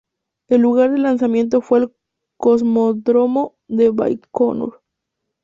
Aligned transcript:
El 0.47 0.61
lugar 0.61 0.89
de 0.91 0.97
lanzamiento 0.97 1.61
fue 1.61 1.77
el 1.77 1.93
cosmódromo 2.37 3.55
de 3.67 3.91
Baikonur. 3.91 4.81